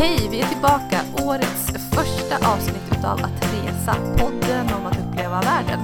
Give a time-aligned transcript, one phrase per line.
[0.00, 1.00] Hej, vi är tillbaka.
[1.24, 5.80] Årets första avsnitt utav Att resa, podden om att uppleva världen.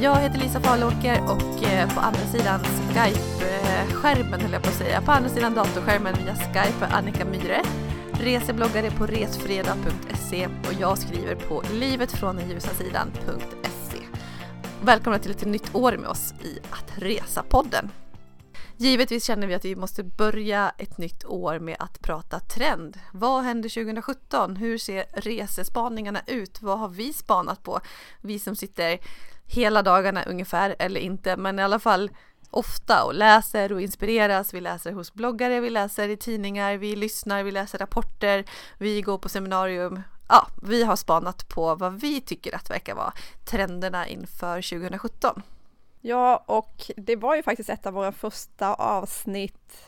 [0.00, 5.00] Jag heter Lisa Falåker och eh, på andra sidan Skype-skärmen höll jag på att säga,
[5.00, 7.62] på andra sidan datorskärmen via Skype är Annika Myhre,
[8.12, 13.98] resebloggare på resfredag.se och jag skriver på livetfråndenljusasidan.se.
[14.82, 17.88] Välkomna till ett nytt år med oss i Att resa-podden.
[18.82, 22.98] Givetvis känner vi att vi måste börja ett nytt år med att prata trend.
[23.12, 24.56] Vad händer 2017?
[24.56, 26.62] Hur ser resespaningarna ut?
[26.62, 27.80] Vad har vi spanat på?
[28.20, 28.98] Vi som sitter
[29.46, 32.10] hela dagarna ungefär, eller inte, men i alla fall
[32.50, 34.54] ofta och läser och inspireras.
[34.54, 38.44] Vi läser hos bloggare, vi läser i tidningar, vi lyssnar, vi läser rapporter,
[38.78, 40.02] vi går på seminarium.
[40.28, 43.12] Ja, vi har spanat på vad vi tycker att verkar vara
[43.44, 45.42] trenderna inför 2017.
[46.00, 49.86] Ja, och det var ju faktiskt ett av våra första avsnitt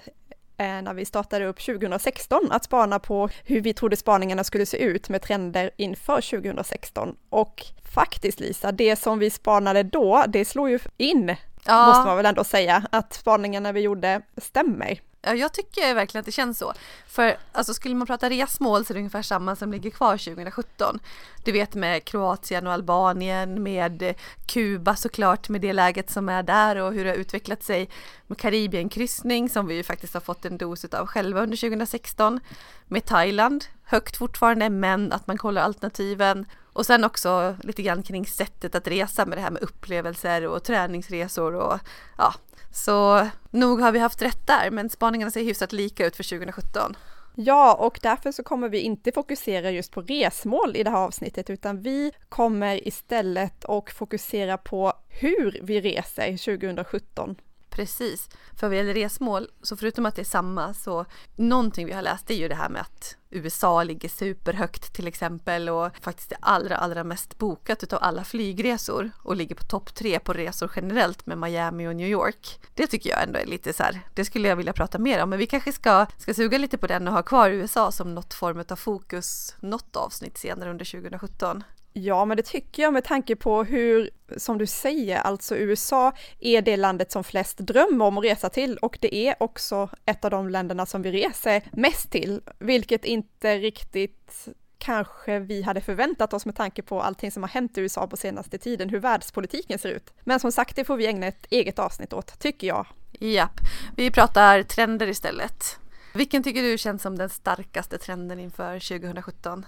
[0.57, 4.77] eh, när vi startade upp 2016 att spana på hur vi trodde spaningarna skulle se
[4.77, 7.17] ut med trender inför 2016.
[7.29, 7.65] Och
[7.95, 11.87] faktiskt Lisa, det som vi spanade då, det slår ju in, ja.
[11.87, 15.01] måste man väl ändå säga, att spaningarna vi gjorde stämmer.
[15.25, 16.73] Ja, jag tycker verkligen att det känns så.
[17.07, 20.99] För alltså, skulle man prata resmål så är det ungefär samma som ligger kvar 2017.
[21.45, 24.15] Du vet med Kroatien och Albanien, med
[24.47, 27.89] Kuba såklart, med det läget som är där och hur det har utvecklat sig.
[28.27, 32.41] Med Karibienkryssning som vi ju faktiskt har fått en dos av själva under 2016.
[32.89, 36.47] Med Thailand, högt fortfarande, men att man kollar alternativen.
[36.73, 40.65] Och sen också lite grann kring sättet att resa med det här med upplevelser och
[40.65, 41.79] träningsresor och
[42.19, 42.35] ja,
[42.73, 46.97] så nog har vi haft rätt där, men spaningarna ser hyfsat lika ut för 2017.
[47.35, 51.51] Ja, och därför så kommer vi inte fokusera just på resmål i det här avsnittet,
[51.51, 57.37] utan vi kommer istället att fokusera på hur vi reser 2017.
[57.73, 61.05] Precis, för vad gäller resmål, så förutom att det är samma, så
[61.37, 65.69] någonting vi har läst är ju det här med att USA ligger superhögt till exempel
[65.69, 70.19] och faktiskt är allra, allra mest bokat utav alla flygresor och ligger på topp tre
[70.19, 72.61] på resor generellt med Miami och New York.
[72.75, 75.31] Det tycker jag ändå är lite så här, det skulle jag vilja prata mer om,
[75.31, 78.35] men vi kanske ska, ska suga lite på den och ha kvar USA som något
[78.35, 81.65] form av fokus, något avsnitt senare under 2017.
[81.93, 86.63] Ja, men det tycker jag med tanke på hur, som du säger, alltså USA är
[86.63, 90.31] det landet som flest drömmer om att resa till och det är också ett av
[90.31, 94.49] de länderna som vi reser mest till, vilket inte riktigt
[94.79, 98.17] kanske vi hade förväntat oss med tanke på allting som har hänt i USA på
[98.17, 100.15] senaste tiden, hur världspolitiken ser ut.
[100.21, 102.87] Men som sagt, det får vi ägna ett eget avsnitt åt, tycker jag.
[103.13, 103.61] Japp,
[103.97, 105.79] vi pratar trender istället.
[106.15, 109.67] Vilken tycker du känns som den starkaste trenden inför 2017?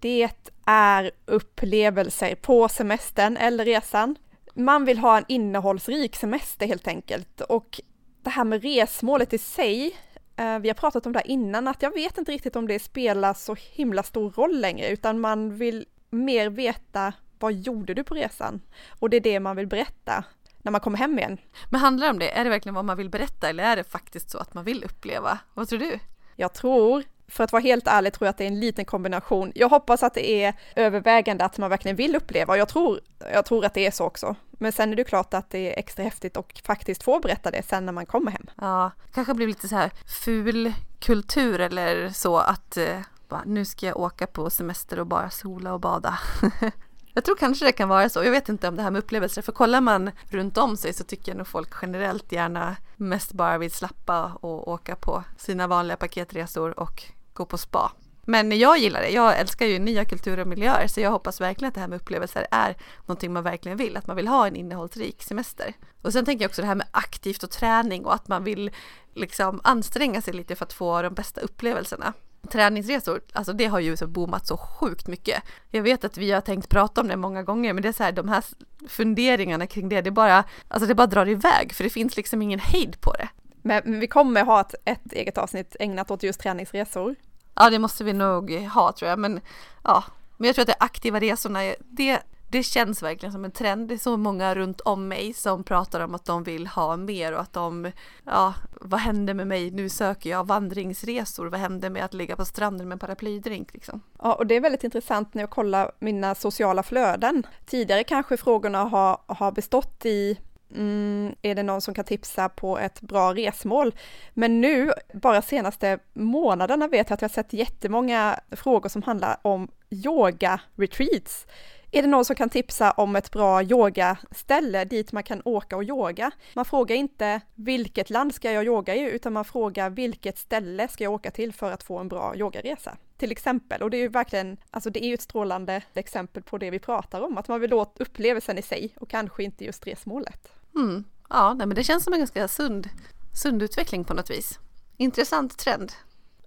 [0.00, 0.30] Det
[0.66, 4.16] är upplevelser på semestern eller resan.
[4.54, 7.80] Man vill ha en innehållsrik semester helt enkelt och
[8.22, 9.96] det här med resmålet i sig,
[10.36, 12.78] eh, vi har pratat om det här innan, att jag vet inte riktigt om det
[12.78, 18.14] spelar så himla stor roll längre, utan man vill mer veta vad gjorde du på
[18.14, 18.60] resan?
[18.88, 20.24] Och det är det man vill berätta
[20.62, 21.38] när man kommer hem igen.
[21.70, 22.30] Men handlar det om det?
[22.38, 24.84] Är det verkligen vad man vill berätta eller är det faktiskt så att man vill
[24.84, 25.38] uppleva?
[25.54, 25.98] Vad tror du?
[26.36, 29.52] Jag tror för att vara helt ärlig tror jag att det är en liten kombination.
[29.54, 33.00] Jag hoppas att det är övervägande att man verkligen vill uppleva och jag tror,
[33.32, 34.36] jag tror att det är så också.
[34.50, 37.62] Men sen är det klart att det är extra häftigt och faktiskt få berätta det
[37.62, 38.46] sen när man kommer hem.
[38.56, 39.90] Ja, kanske blir lite så här
[40.24, 45.30] ful kultur eller så att eh, bara, nu ska jag åka på semester och bara
[45.30, 46.18] sola och bada.
[47.18, 48.24] Jag tror kanske det kan vara så.
[48.24, 51.04] Jag vet inte om det här med upplevelser, för kollar man runt om sig så
[51.04, 55.96] tycker jag nog folk generellt gärna mest bara vill slappa och åka på sina vanliga
[55.96, 57.02] paketresor och
[57.38, 57.92] gå på spa.
[58.30, 59.08] Men jag gillar det.
[59.08, 61.96] Jag älskar ju nya kulturer och miljöer så jag hoppas verkligen att det här med
[61.96, 65.72] upplevelser är någonting man verkligen vill, att man vill ha en innehållsrik semester.
[66.02, 68.70] Och sen tänker jag också det här med aktivt och träning och att man vill
[69.14, 72.12] liksom anstränga sig lite för att få de bästa upplevelserna.
[72.52, 75.42] Träningsresor, alltså det har ju så boomat så sjukt mycket.
[75.70, 78.02] Jag vet att vi har tänkt prata om det många gånger men det är så
[78.02, 78.44] här de här
[78.88, 82.60] funderingarna kring det, det bara, alltså det bara drar iväg för det finns liksom ingen
[82.60, 83.28] hejd på det.
[83.62, 87.16] Men vi kommer ha ett, ett eget avsnitt ägnat åt just träningsresor
[87.58, 89.18] Ja, det måste vi nog ha tror jag.
[89.18, 89.40] Men
[89.84, 90.04] ja,
[90.36, 92.20] men jag tror att de aktiva resorna, det,
[92.50, 93.88] det känns verkligen som en trend.
[93.88, 97.32] Det är så många runt om mig som pratar om att de vill ha mer
[97.32, 97.92] och att de,
[98.24, 99.70] ja, vad händer med mig?
[99.70, 101.46] Nu söker jag vandringsresor.
[101.46, 104.00] Vad händer med att ligga på stranden med en paraplydrink liksom?
[104.22, 107.46] Ja, och det är väldigt intressant när jag kollar mina sociala flöden.
[107.66, 110.38] Tidigare kanske frågorna har, har bestått i
[110.74, 113.94] Mm, är det någon som kan tipsa på ett bra resmål?
[114.34, 119.38] Men nu, bara senaste månaderna vet jag att jag har sett jättemånga frågor som handlar
[119.42, 121.46] om yoga-retreats
[121.90, 125.84] Är det någon som kan tipsa om ett bra yogaställe dit man kan åka och
[125.84, 126.30] yoga?
[126.54, 131.04] Man frågar inte vilket land ska jag yoga i, utan man frågar vilket ställe ska
[131.04, 132.96] jag åka till för att få en bra yogaresa?
[133.16, 136.58] Till exempel, och det är ju verkligen, alltså det är ju ett strålande exempel på
[136.58, 139.86] det vi pratar om, att man vill åt upplevelsen i sig och kanske inte just
[139.86, 140.52] resmålet.
[140.78, 141.04] Mm.
[141.30, 142.88] Ja, nej, men det känns som en ganska sund,
[143.32, 144.58] sund utveckling på något vis.
[144.96, 145.92] Intressant trend.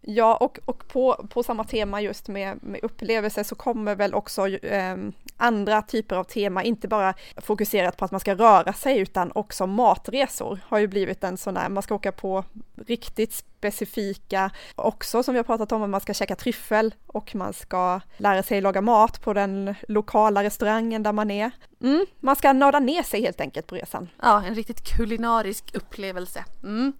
[0.01, 4.48] Ja, och, och på, på samma tema just med, med upplevelser så kommer väl också
[4.48, 4.98] eh,
[5.38, 9.68] andra typer av tema, inte bara fokuserat på att man ska röra sig utan också
[9.68, 12.44] matresor har ju blivit en sån där, man ska åka på
[12.75, 17.53] riktigt specifika, också som vi har pratat om, att man ska käka tryffel och man
[17.53, 21.51] ska lära sig laga mat på den lokala restaurangen där man är.
[21.83, 24.09] Mm, man ska nörda ner sig helt enkelt på resan.
[24.21, 26.45] Ja, en riktigt kulinarisk upplevelse.
[26.63, 26.94] Mm.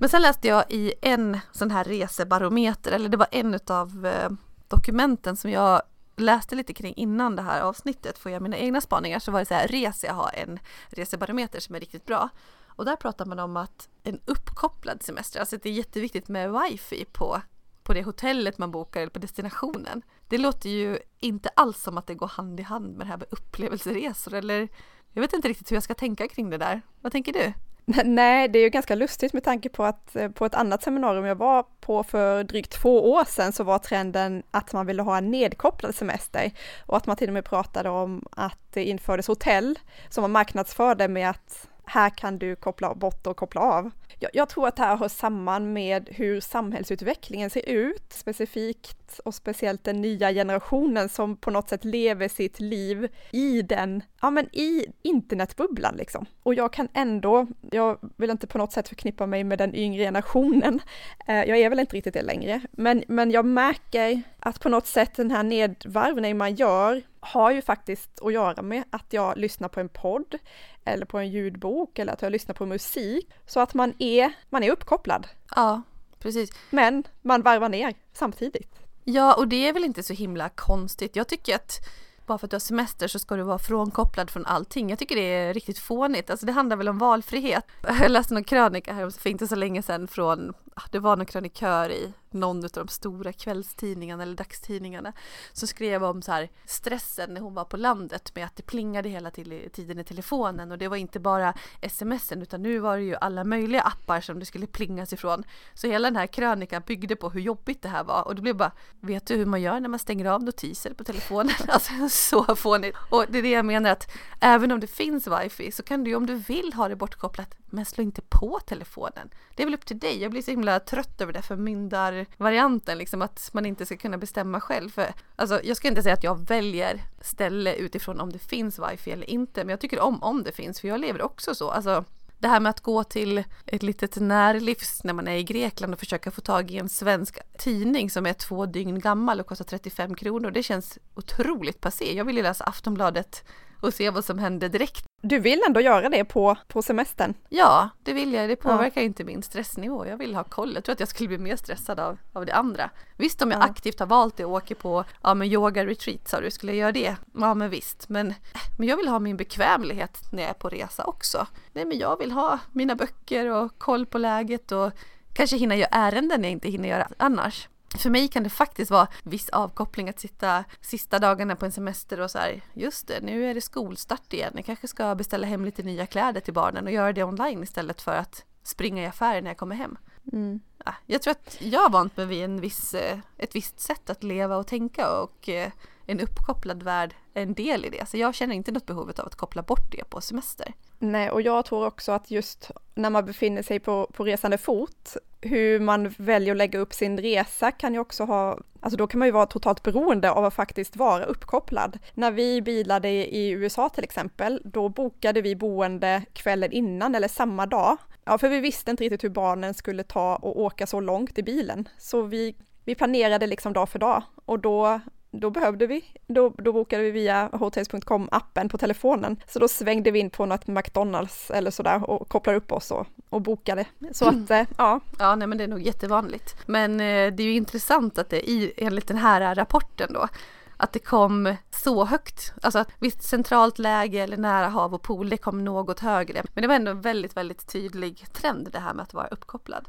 [0.00, 4.30] Men sen läste jag i en sån här resebarometer, eller det var en av eh,
[4.68, 5.82] dokumenten som jag
[6.16, 9.46] läste lite kring innan det här avsnittet för jag mina egna spaningar så var det
[9.46, 10.58] så här, Resia har en
[10.88, 12.28] resebarometer som är riktigt bra.
[12.66, 17.04] Och där pratar man om att en uppkopplad semester, alltså det är jätteviktigt med wifi
[17.04, 17.40] på,
[17.82, 20.02] på det hotellet man bokar eller på destinationen.
[20.28, 23.16] Det låter ju inte alls som att det går hand i hand med det här
[23.16, 24.68] med upplevelseresor eller
[25.12, 26.82] jag vet inte riktigt hur jag ska tänka kring det där.
[27.00, 27.52] Vad tänker du?
[28.04, 31.24] Nej, det är ju ganska lustigt med tanke på att eh, på ett annat seminarium
[31.24, 35.18] jag var på för drygt två år sedan så var trenden att man ville ha
[35.18, 36.50] en nedkopplad semester
[36.86, 41.08] och att man till och med pratade om att det infördes hotell som man marknadsförde
[41.08, 43.90] med att här kan du koppla bort och koppla av.
[44.18, 49.34] Jag, jag, tror att det här hör samman med hur samhällsutvecklingen ser ut, specifikt och
[49.34, 54.48] speciellt den nya generationen som på något sätt lever sitt liv i den, ja men
[54.52, 56.26] i internetbubblan liksom.
[56.42, 60.04] Och jag kan ändå, jag vill inte på något sätt förknippa mig med den yngre
[60.04, 60.80] generationen,
[61.26, 64.86] eh, jag är väl inte riktigt det längre, men, men jag märker att på något
[64.86, 69.68] sätt den här nedvarvningen man gör har ju faktiskt att göra med att jag lyssnar
[69.68, 70.38] på en podd
[70.84, 74.62] eller på en ljudbok eller att jag lyssnar på musik så att man är, man
[74.62, 75.26] är uppkopplad.
[75.56, 75.82] Ja,
[76.18, 76.50] precis.
[76.70, 78.74] Men man varvar ner samtidigt.
[79.04, 81.16] Ja, och det är väl inte så himla konstigt.
[81.16, 81.80] Jag tycker att
[82.26, 84.90] bara för att du har semester så ska du vara frånkopplad från allting.
[84.90, 86.30] Jag tycker det är riktigt fånigt.
[86.30, 87.64] Alltså det handlar väl om valfrihet.
[88.00, 91.26] Jag läste någon krönika här för inte så länge sedan från, Ah, det var någon
[91.26, 95.12] krönikör i någon av de stora kvällstidningarna eller dagstidningarna
[95.52, 99.08] som skrev om så här stressen när hon var på landet med att det plingade
[99.08, 101.54] hela tiden i telefonen och det var inte bara
[101.88, 105.44] smsen utan nu var det ju alla möjliga appar som det skulle plingas ifrån.
[105.74, 108.56] Så hela den här krönikan byggde på hur jobbigt det här var och det blev
[108.56, 111.54] bara, vet du hur man gör när man stänger av notiser på telefonen?
[111.68, 112.96] Alltså så fånigt.
[113.10, 114.10] Och det är det jag menar att
[114.40, 117.54] även om det finns wifi så kan du ju om du vill ha det bortkopplat
[117.70, 119.30] men slå inte på telefonen.
[119.54, 120.22] Det är väl upp till dig.
[120.22, 124.60] Jag blir så himla trött över det förmyndarvarianten, liksom att man inte ska kunna bestämma
[124.60, 124.90] själv.
[124.90, 129.10] För, alltså, jag ska inte säga att jag väljer ställe utifrån om det finns wifi
[129.10, 131.70] eller inte, men jag tycker om om det finns, för jag lever också så.
[131.70, 132.04] Alltså,
[132.38, 136.00] det här med att gå till ett litet närlivs när man är i Grekland och
[136.00, 140.14] försöka få tag i en svensk tidning som är två dygn gammal och kostar 35
[140.14, 140.50] kronor.
[140.50, 142.16] Det känns otroligt passé.
[142.16, 143.44] Jag vill ju läsa Aftonbladet
[143.80, 145.04] och se vad som händer direkt.
[145.22, 147.34] Du vill ändå göra det på, på semestern?
[147.48, 148.48] Ja, det vill jag.
[148.48, 149.04] Det påverkar ja.
[149.04, 150.06] inte min stressnivå.
[150.06, 150.74] Jag vill ha koll.
[150.74, 152.90] Jag tror att jag skulle bli mer stressad av, av det andra.
[153.16, 153.64] Visst om jag ja.
[153.64, 156.78] aktivt har valt det och åker på ja, men yoga retreat sa du, skulle jag
[156.78, 157.16] göra det?
[157.34, 158.34] Ja men visst, men,
[158.78, 161.46] men jag vill ha min bekvämlighet när jag är på resa också.
[161.72, 164.92] Nej men jag vill ha mina böcker och koll på läget och
[165.32, 169.08] kanske hinna göra ärenden jag inte hinner göra annars för mig kan det faktiskt vara
[169.22, 173.50] viss avkoppling att sitta sista dagarna på en semester och så här, just det, nu
[173.50, 174.52] är det skolstart igen.
[174.56, 178.00] Jag kanske ska beställa hem lite nya kläder till barnen och göra det online istället
[178.02, 179.98] för att springa i affären när jag kommer hem.
[180.32, 180.60] Mm.
[181.06, 184.22] jag tror att jag har vant mig vid en viss, eh, ett visst sätt att
[184.22, 185.70] leva och tänka och eh,
[186.06, 188.08] en uppkopplad värld är en del i det.
[188.08, 190.74] Så jag känner inte något behov av att koppla bort det på semester.
[190.98, 195.16] Nej, och jag tror också att just när man befinner sig på, på resande fot,
[195.40, 199.18] hur man väljer att lägga upp sin resa kan ju också ha, alltså då kan
[199.18, 201.98] man ju vara totalt beroende av att faktiskt vara uppkopplad.
[202.14, 207.66] När vi bilade i USA till exempel, då bokade vi boende kvällen innan eller samma
[207.66, 207.96] dag.
[208.24, 211.42] Ja, för vi visste inte riktigt hur barnen skulle ta och åka så långt i
[211.42, 212.54] bilen, så vi
[212.88, 217.10] vi planerade liksom dag för dag och då då behövde vi, då, då bokade vi
[217.10, 219.36] via hotels.com appen på telefonen.
[219.46, 223.06] Så då svängde vi in på något McDonalds eller sådär och kopplade upp oss och,
[223.28, 223.84] och bokade.
[224.12, 224.44] Så mm.
[224.44, 225.00] att, eh, ja.
[225.18, 226.56] Ja, nej men det är nog jättevanligt.
[226.66, 230.28] Men eh, det är ju intressant att det i, enligt den här rapporten då,
[230.76, 232.52] att det kom så högt.
[232.62, 236.42] Alltså att visst centralt läge eller nära hav och pool, det kom något högre.
[236.54, 239.88] Men det var ändå en väldigt, väldigt tydlig trend det här med att vara uppkopplad.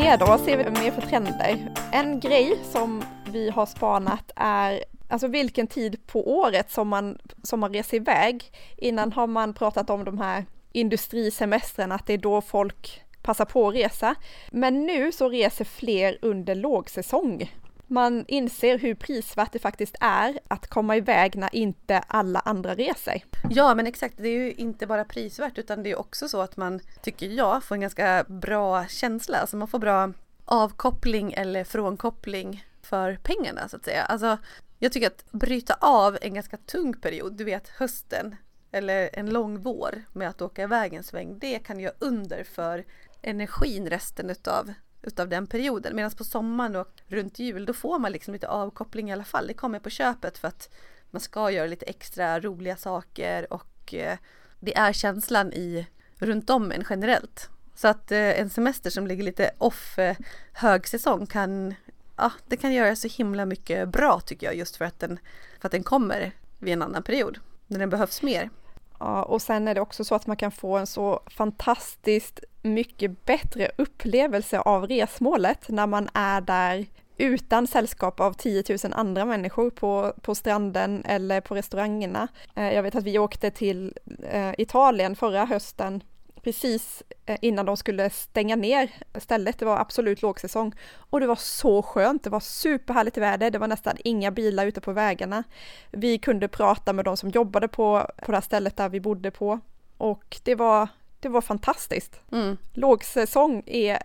[0.00, 0.26] Mer då?
[0.26, 1.74] Vad ser vi mer för trender?
[1.92, 7.60] En grej som vi har spanat är alltså vilken tid på året som man, som
[7.60, 8.52] man reser iväg.
[8.76, 13.68] Innan har man pratat om de här industrisemestrarna, att det är då folk passar på
[13.68, 14.14] att resa.
[14.50, 17.52] Men nu så reser fler under lågsäsong.
[17.86, 23.24] Man inser hur prisvärt det faktiskt är att komma iväg när inte alla andra reser.
[23.50, 26.56] Ja men exakt, det är ju inte bara prisvärt utan det är också så att
[26.56, 29.38] man, tycker jag, får en ganska bra känsla.
[29.38, 30.12] Alltså man får bra
[30.44, 34.02] avkoppling eller frånkoppling för pengarna så att säga.
[34.02, 34.38] Alltså
[34.78, 38.36] jag tycker att bryta av en ganska tung period, du vet hösten
[38.72, 42.84] eller en lång vår med att åka iväg en sväng, det kan göra under för
[43.22, 44.72] energin resten utav,
[45.06, 45.96] utav den perioden.
[45.96, 49.46] Medan på sommaren och runt jul, då får man liksom lite avkoppling i alla fall.
[49.46, 50.68] Det kommer på köpet för att
[51.10, 54.18] man ska göra lite extra roliga saker och eh,
[54.60, 55.86] det är känslan i
[56.18, 57.50] runt om en generellt.
[57.74, 60.16] Så att eh, en semester som ligger lite off eh,
[60.52, 61.74] högsäsong kan,
[62.16, 65.18] ja, det kan göra så himla mycket bra tycker jag just för att den,
[65.60, 68.50] för att den kommer vid en annan period när den behövs mer.
[69.00, 73.24] Ja, och sen är det också så att man kan få en så fantastiskt mycket
[73.24, 76.86] bättre upplevelse av resmålet när man är där
[77.18, 82.28] utan sällskap av 10 000 andra människor på, på stranden eller på restaurangerna.
[82.54, 83.94] Eh, jag vet att vi åkte till
[84.30, 86.02] eh, Italien förra hösten
[86.46, 89.58] precis eh, innan de skulle stänga ner stället.
[89.58, 92.24] Det var absolut lågsäsong och det var så skönt.
[92.24, 93.50] Det var superhärligt väder.
[93.50, 95.44] Det var nästan inga bilar ute på vägarna.
[95.90, 99.30] Vi kunde prata med de som jobbade på, på det här stället där vi bodde
[99.30, 99.60] på
[99.96, 100.88] och det var,
[101.20, 102.20] det var fantastiskt.
[102.32, 102.56] Mm.
[102.72, 103.98] Lågsäsong är,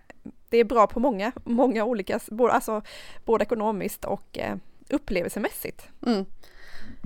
[0.49, 2.81] det är bra på många, många olika, både, alltså,
[3.25, 4.55] både ekonomiskt och eh,
[4.89, 5.87] upplevelsemässigt.
[6.05, 6.25] Mm.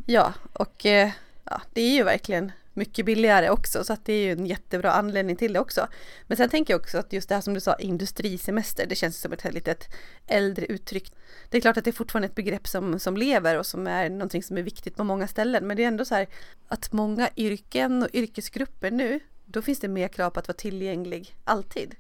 [0.06, 1.10] Ja, och eh,
[1.44, 4.92] ja, det är ju verkligen mycket billigare också så att det är ju en jättebra
[4.92, 5.88] anledning till det också.
[6.28, 9.22] Men sen tänker jag också att just det här som du sa industrisemester, det känns
[9.22, 9.90] som ett litet
[10.28, 11.14] äldre uttryck.
[11.50, 14.10] Det är klart att det är fortfarande ett begrepp som, som lever och som är
[14.10, 15.68] någonting som är viktigt på många ställen.
[15.68, 16.28] Men det är ändå så här
[16.68, 21.36] att många yrken och yrkesgrupper nu, då finns det mer krav på att vara tillgänglig
[21.44, 21.96] alltid.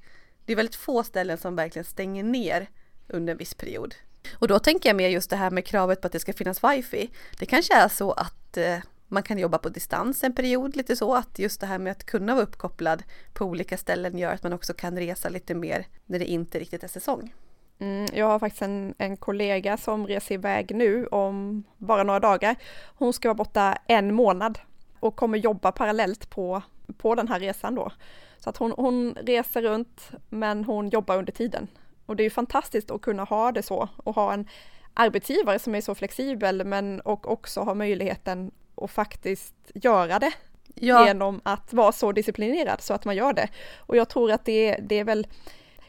[0.45, 2.69] Det är väldigt få ställen som verkligen stänger ner
[3.07, 3.95] under en viss period.
[4.33, 6.63] Och då tänker jag mer just det här med kravet på att det ska finnas
[6.63, 7.09] wifi.
[7.39, 8.77] Det kanske är så att eh,
[9.15, 12.03] man kan jobba på distans en period lite så att just det här med att
[12.03, 13.03] kunna vara uppkopplad
[13.33, 16.83] på olika ställen gör att man också kan resa lite mer när det inte riktigt
[16.83, 17.33] är säsong.
[17.79, 22.55] Mm, jag har faktiskt en, en kollega som reser iväg nu om bara några dagar.
[22.85, 24.59] Hon ska vara borta en månad
[24.99, 26.61] och kommer jobba parallellt på,
[26.97, 27.91] på den här resan då.
[28.37, 31.67] Så att hon, hon reser runt men hon jobbar under tiden.
[32.05, 34.47] Och det är ju fantastiskt att kunna ha det så och ha en
[34.95, 40.31] arbetsgivare som är så flexibel men och också ha möjligheten och faktiskt göra det
[40.75, 41.07] ja.
[41.07, 43.47] genom att vara så disciplinerad så att man gör det.
[43.77, 45.27] Och jag tror att det, det, är väl,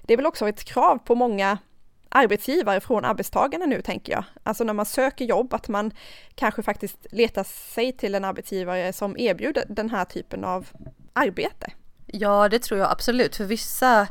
[0.03, 1.59] det är väl också ett krav på många
[2.09, 4.25] arbetsgivare från arbetstagarna nu tänker jag.
[4.43, 5.93] Alltså när man söker jobb att man
[6.35, 10.69] kanske faktiskt letar sig till en arbetsgivare som erbjuder den här typen av
[11.13, 11.73] arbete.
[12.07, 13.37] Ja, det tror jag absolut.
[13.37, 14.09] För vissa,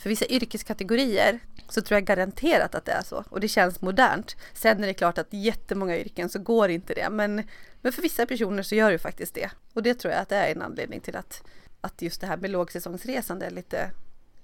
[0.00, 1.38] för vissa yrkeskategorier
[1.68, 3.24] så tror jag garanterat att det är så.
[3.28, 4.36] Och det känns modernt.
[4.52, 7.10] Sen är det klart att i jättemånga yrken så går inte det.
[7.10, 7.42] Men,
[7.80, 9.50] men för vissa personer så gör det faktiskt det.
[9.74, 11.42] Och det tror jag att det är en anledning till att,
[11.80, 13.90] att just det här med lågsäsongsresande är lite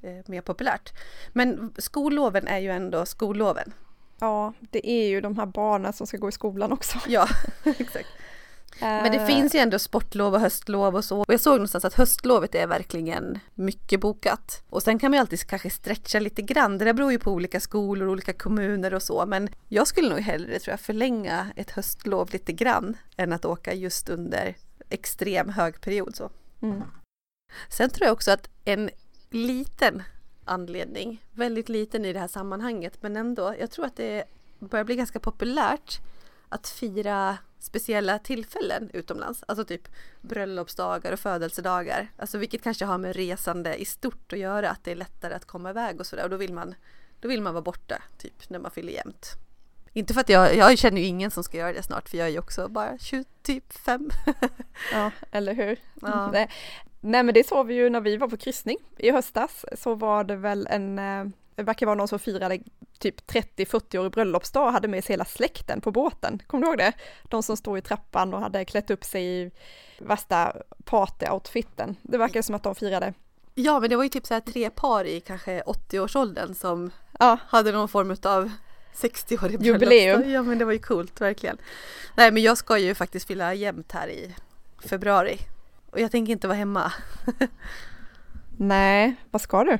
[0.03, 0.93] eh, mer populärt.
[1.33, 3.73] Men skolloven är ju ändå skolloven.
[4.19, 6.99] Ja, det är ju de här barnen som ska gå i skolan också.
[7.09, 7.29] Ja,
[7.65, 8.09] exakt.
[8.80, 11.18] Men det finns ju ändå sportlov och höstlov och så.
[11.18, 14.62] Och jag såg någonstans att höstlovet är verkligen mycket bokat.
[14.71, 16.78] Och sen kan man ju alltid kanske stretcha lite grann.
[16.78, 19.26] Det där beror ju på olika skolor, olika kommuner och så.
[19.26, 23.75] Men jag skulle nog hellre tror jag förlänga ett höstlov lite grann än att åka
[23.75, 24.54] just under
[24.90, 26.30] extrem högperiod så.
[26.62, 26.83] Mm.
[27.68, 28.90] Sen tror jag också att en
[29.30, 30.02] liten
[30.45, 34.25] anledning, väldigt liten i det här sammanhanget, men ändå, jag tror att det
[34.59, 36.00] börjar bli ganska populärt
[36.49, 39.89] att fira speciella tillfällen utomlands, alltså typ
[40.21, 44.91] bröllopsdagar och födelsedagar, alltså vilket kanske har med resande i stort att göra, att det
[44.91, 46.75] är lättare att komma iväg och sådär och då vill man,
[47.21, 49.33] då vill man vara borta typ när man fyller jämnt.
[49.93, 52.27] Inte för att jag, jag känner ju ingen som ska göra det snart för jag
[52.27, 54.11] är ju också bara 20, typ 5.
[54.93, 55.79] ja, eller hur?
[56.03, 56.31] Ja.
[56.33, 56.51] Nej.
[57.01, 60.25] Nej men det såg vi ju när vi var på kryssning i höstas så var
[60.25, 61.25] det väl en eh,
[61.57, 62.59] det verkar vara någon som firade
[62.99, 66.43] typ 30-40 år bröllopsdag och hade med sig hela släkten på båten.
[66.47, 66.93] Kommer du ihåg det?
[67.23, 69.51] De som stod i trappan och hade klätt upp sig i
[69.99, 71.97] värsta partyoutfiten.
[72.03, 73.15] Det verkar som att de firade.
[73.55, 77.39] Ja, men det var ju typ så här tre par i kanske 80-årsåldern som ja.
[77.49, 78.51] hade någon form av
[78.95, 80.31] 60-årig jubileum.
[80.31, 81.59] Ja, men det var ju coolt verkligen.
[82.17, 84.35] Nej, men jag ska ju faktiskt fylla jämnt här i
[84.89, 85.39] februari
[85.91, 86.93] och jag tänker inte vara hemma.
[88.57, 89.79] Nej, vad ska du?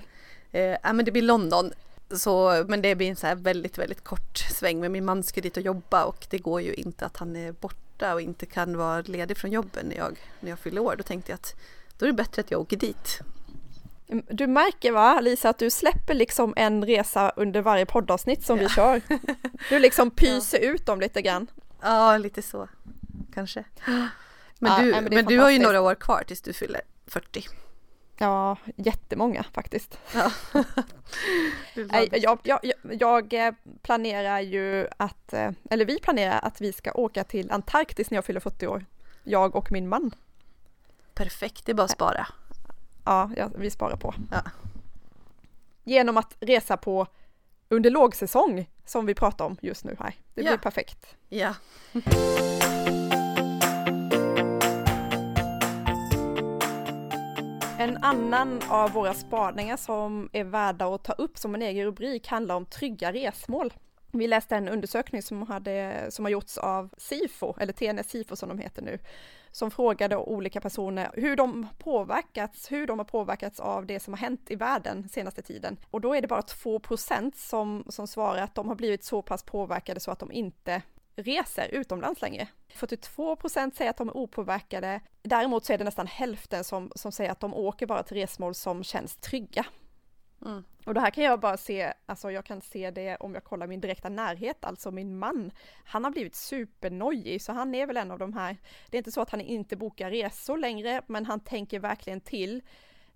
[0.53, 1.73] Eh, men det blir London.
[2.11, 4.81] Så, men det blir en så här väldigt, väldigt kort sväng.
[4.81, 7.53] Men min man ska dit och jobba och det går ju inte att han är
[7.53, 10.95] borta och inte kan vara ledig från jobben när jag, när jag fyller år.
[10.99, 11.55] Då tänkte jag att
[11.99, 13.21] då är det bättre att jag åker dit.
[14.29, 18.63] Du märker va Lisa att du släpper liksom en resa under varje poddavsnitt som ja.
[18.63, 19.01] vi kör.
[19.69, 20.71] Du liksom pyser ja.
[20.71, 21.47] ut dem lite grann.
[21.83, 22.69] Ja, lite så
[23.35, 23.65] kanske.
[24.59, 27.45] Men, ja, du, men, men du har ju några år kvar tills du fyller 40.
[28.19, 29.99] Ja, jättemånga faktiskt.
[30.15, 30.33] Ja.
[32.13, 37.25] jag, jag, jag, eh, planerar ju att, eh, eller vi planerar att vi ska åka
[37.25, 38.85] till Antarktis när jag fyller 40 år.
[39.25, 40.15] Jag och min man.
[41.15, 42.27] Perfekt, det är bara att spara.
[43.05, 44.15] Ja, ja vi sparar på.
[44.31, 44.43] Ja.
[45.85, 47.07] Genom att resa på
[47.69, 50.15] under lågsäsong som vi pratar om just nu här.
[50.35, 51.17] Det blir perfekt.
[51.29, 51.55] Ja.
[57.87, 62.29] En annan av våra spaningar som är värda att ta upp som en egen rubrik
[62.29, 63.73] handlar om trygga resmål.
[64.13, 68.49] Vi läste en undersökning som, hade, som har gjorts av SIFO, eller TNS SIFO som
[68.49, 68.99] de heter nu,
[69.51, 74.19] som frågade olika personer hur de påverkats, hur de har påverkats av det som har
[74.19, 75.77] hänt i världen senaste tiden.
[75.91, 76.81] Och då är det bara 2
[77.35, 80.83] som, som svarar att de har blivit så pass påverkade så att de inte
[81.17, 82.49] reser utomlands längre.
[82.75, 85.01] 42% säger att de är opåverkade.
[85.23, 88.55] Däremot så är det nästan hälften som, som säger att de åker bara till resmål
[88.55, 89.67] som känns trygga.
[90.45, 90.65] Mm.
[90.85, 93.67] Och det här kan jag bara se, alltså jag kan se det om jag kollar
[93.67, 95.51] min direkta närhet, alltså min man.
[95.85, 98.57] Han har blivit supernojig, så han är väl en av de här.
[98.91, 102.63] Det är inte så att han inte bokar resor längre, men han tänker verkligen till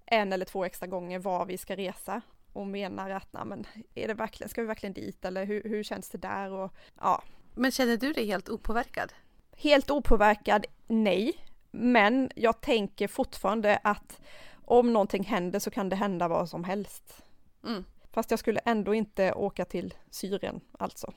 [0.06, 2.20] en eller två extra gånger var vi ska resa
[2.52, 5.82] och menar att, nej men är det verkligen, ska vi verkligen dit eller hur, hur
[5.82, 7.22] känns det där och ja,
[7.60, 9.12] men känner du dig helt opåverkad?
[9.56, 11.32] Helt opåverkad, nej.
[11.70, 14.20] Men jag tänker fortfarande att
[14.64, 17.24] om någonting händer så kan det hända vad som helst.
[17.64, 17.84] Mm.
[18.12, 21.12] Fast jag skulle ändå inte åka till Syrien alltså.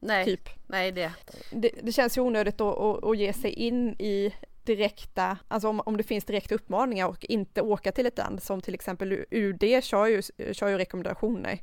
[0.00, 0.48] Nej, typ.
[0.66, 1.12] nej det.
[1.52, 1.70] det.
[1.82, 5.96] Det känns ju onödigt att, att, att ge sig in i direkta, alltså om, om
[5.96, 10.06] det finns direkta uppmaningar och inte åka till ett land som till exempel UD kör
[10.06, 11.58] ju, kör ju rekommendationer.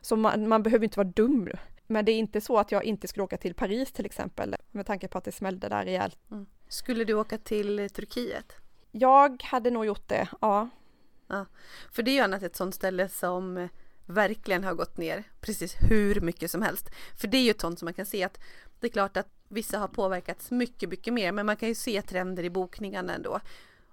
[0.00, 1.48] Så man, man behöver inte vara dum
[1.86, 4.86] men det är inte så att jag inte skulle åka till Paris till exempel, med
[4.86, 6.18] tanke på att det smällde där rejält.
[6.30, 6.46] Mm.
[6.68, 8.56] Skulle du åka till Turkiet?
[8.90, 10.68] Jag hade nog gjort det, ja.
[11.26, 11.46] ja.
[11.90, 13.68] För det är ju annat ett sånt ställe som
[14.06, 16.90] verkligen har gått ner precis hur mycket som helst.
[17.16, 18.38] För det är ju ett sånt som man kan se att
[18.80, 22.02] det är klart att vissa har påverkats mycket, mycket mer, men man kan ju se
[22.02, 23.40] trender i bokningarna ändå.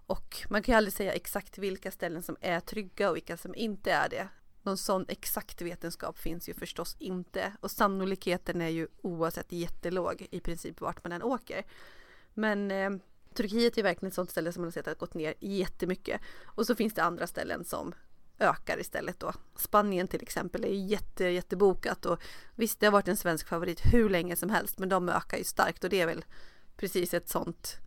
[0.06, 3.56] Och man kan ju aldrig säga exakt vilka ställen som är trygga och vilka som
[3.56, 4.28] inte är det.
[4.64, 10.40] Någon sån exakt vetenskap finns ju förstås inte och sannolikheten är ju oavsett jättelåg i
[10.40, 11.66] princip vart man än åker.
[12.34, 12.90] Men eh,
[13.34, 16.22] Turkiet är verkligen ett sånt ställe som man har sett har gått ner jättemycket.
[16.44, 17.94] Och så finns det andra ställen som
[18.40, 19.34] ökar istället då.
[19.56, 22.22] Spanien till exempel är jätte, jättebokat och
[22.56, 25.44] visst det har varit en svensk favorit hur länge som helst men de ökar ju
[25.44, 26.26] starkt och det är väl
[26.78, 27.78] precis ett sånt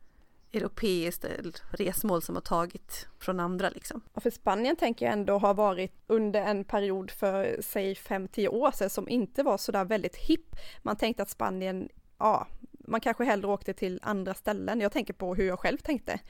[0.53, 1.25] europeiskt
[1.71, 4.03] resmål som har tagit från andra liksom.
[4.15, 8.71] Ja, för Spanien tänker jag ändå har varit under en period för säg 5-10 år
[8.71, 10.57] sedan som inte var sådär väldigt hipp.
[10.83, 11.89] Man tänkte att Spanien,
[12.19, 14.81] ja, man kanske hellre åkte till andra ställen.
[14.81, 16.21] Jag tänker på hur jag själv tänkte.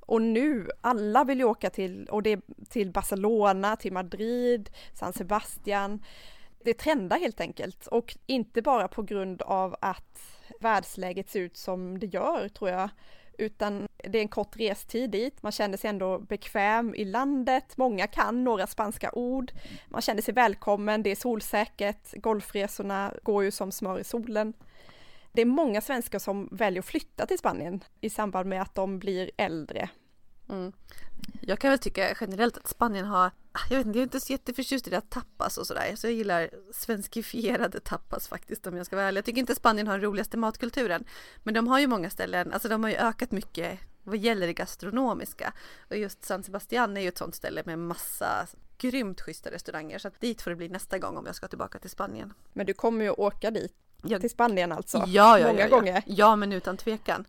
[0.00, 6.04] Och nu, alla vill ju åka till, och det till Barcelona, till Madrid, San Sebastian.
[6.64, 10.18] Det trendar helt enkelt och inte bara på grund av att
[10.60, 12.88] världsläget ser ut som det gör tror jag,
[13.38, 15.42] utan det är en kort restid dit.
[15.42, 17.76] Man känner sig ändå bekväm i landet.
[17.76, 19.52] Många kan några spanska ord.
[19.88, 21.02] Man känner sig välkommen.
[21.02, 22.12] Det är solsäkert.
[22.12, 24.52] Golfresorna går ju som smör i solen.
[25.32, 28.98] Det är många svenskar som väljer att flytta till Spanien i samband med att de
[28.98, 29.88] blir äldre.
[30.52, 30.72] Mm.
[31.40, 33.30] Jag kan väl tycka generellt att Spanien har,
[33.70, 35.92] jag vet inte, jag är inte så jätteförtjust i det tapas och sådär.
[35.96, 39.18] Så jag gillar svenskifierade tapas faktiskt om jag ska vara ärlig.
[39.18, 41.04] Jag tycker inte Spanien har den roligaste matkulturen.
[41.42, 44.52] Men de har ju många ställen, alltså de har ju ökat mycket vad gäller det
[44.52, 45.52] gastronomiska.
[45.90, 48.46] Och just San Sebastian är ju ett sånt ställe med massa
[48.78, 49.98] grymt schyssta restauranger.
[49.98, 52.34] Så att dit får det bli nästa gång om jag ska tillbaka till Spanien.
[52.52, 55.04] Men du kommer ju åka dit, jag, till Spanien alltså?
[55.06, 55.76] Ja, ja, många ja, ja.
[55.76, 56.02] gånger?
[56.06, 57.24] Ja, men utan tvekan.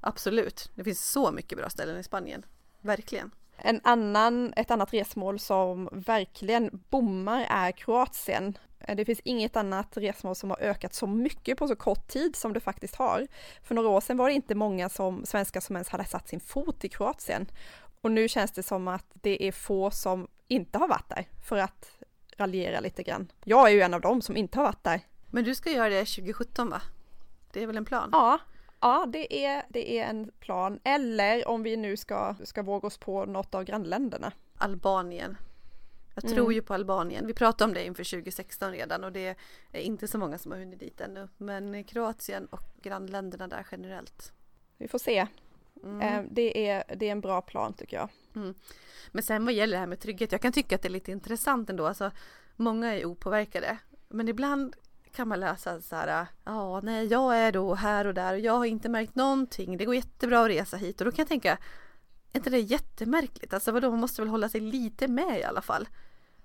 [0.00, 0.70] Absolut.
[0.74, 2.44] Det finns så mycket bra ställen i Spanien.
[2.80, 3.30] Verkligen.
[3.56, 8.58] En annan, ett annat resmål som verkligen bommar är Kroatien.
[8.96, 12.52] Det finns inget annat resmål som har ökat så mycket på så kort tid som
[12.52, 13.26] det faktiskt har.
[13.62, 16.40] För några år sedan var det inte många som, svenskar som ens hade satt sin
[16.40, 17.46] fot i Kroatien.
[18.00, 21.56] Och nu känns det som att det är få som inte har varit där, för
[21.56, 21.90] att
[22.36, 23.32] raljera lite grann.
[23.44, 25.00] Jag är ju en av dem som inte har varit där.
[25.30, 26.82] Men du ska göra det 2017 va?
[27.52, 28.08] Det är väl en plan?
[28.12, 28.38] Ja,
[28.80, 30.80] Ja, det är, det är en plan.
[30.84, 34.32] Eller om vi nu ska, ska våga oss på något av grannländerna.
[34.56, 35.36] Albanien.
[36.14, 36.52] Jag tror mm.
[36.52, 37.26] ju på Albanien.
[37.26, 39.36] Vi pratade om det inför 2016 redan och det
[39.72, 41.28] är inte så många som har hunnit dit ännu.
[41.36, 44.32] Men Kroatien och grannländerna där generellt.
[44.78, 45.26] Vi får se.
[45.82, 46.00] Mm.
[46.00, 48.08] Eh, det, är, det är en bra plan tycker jag.
[48.34, 48.54] Mm.
[49.12, 51.12] Men sen vad gäller det här med trygghet, jag kan tycka att det är lite
[51.12, 51.86] intressant ändå.
[51.86, 52.10] Alltså,
[52.56, 54.76] många är opåverkade, men ibland
[55.12, 58.52] kan man läsa så här, ja, nej, jag är då här och där och jag
[58.52, 59.76] har inte märkt någonting.
[59.76, 61.58] Det går jättebra att resa hit och då kan jag tänka,
[62.32, 63.54] är inte det jättemärkligt?
[63.54, 65.88] Alltså vadå, man måste väl hålla sig lite med i alla fall.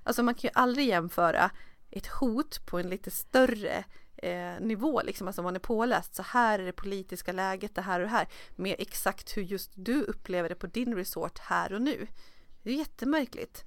[0.03, 1.49] Alltså man kan ju aldrig jämföra
[1.89, 3.83] ett hot på en lite större
[4.15, 7.99] eh, nivå, liksom, alltså man är påläst, så här är det politiska läget, det här
[7.99, 11.81] och det här, med exakt hur just du upplever det på din resort här och
[11.81, 12.07] nu.
[12.63, 13.65] Det är jättemärkligt.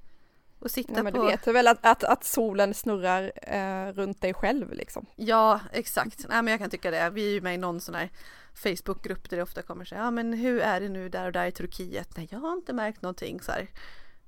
[0.58, 1.22] Och sitta ja, men på...
[1.22, 5.06] Du vet väl att, att, att solen snurrar eh, runt dig själv liksom?
[5.16, 6.26] Ja, exakt.
[6.28, 7.10] Nej, men jag kan tycka det.
[7.10, 8.10] Vi är ju med i någon sån här
[8.54, 11.46] Facebookgrupp där det ofta kommer så ja men hur är det nu där och där
[11.46, 12.16] i Turkiet?
[12.16, 13.70] Nej, jag har inte märkt någonting så här.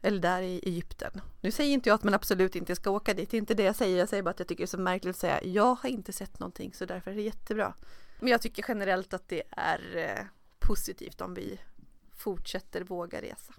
[0.02, 1.20] Eller där i Egypten.
[1.40, 3.62] Nu säger inte jag att man absolut inte ska åka dit, det är inte det
[3.62, 3.98] jag säger.
[3.98, 6.12] Jag säger bara att jag tycker det är så märkligt att säga jag har inte
[6.12, 7.74] sett någonting så därför är det jättebra.
[8.20, 10.24] Men jag tycker generellt att det är eh,
[10.58, 11.60] positivt om vi
[12.16, 13.54] fortsätter våga resa.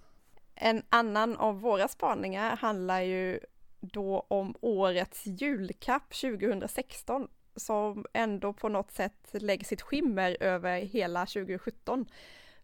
[0.62, 3.40] En annan av våra spaningar handlar ju
[3.80, 11.26] då om årets julkapp 2016 som ändå på något sätt lägger sitt skimmer över hela
[11.26, 12.06] 2017